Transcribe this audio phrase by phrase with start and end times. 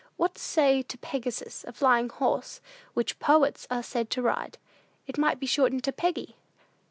[0.17, 2.59] What say to Pegasus, a flying horse,
[2.95, 4.57] which poets are said to ride?
[5.05, 6.37] It might be shortened to Peggy."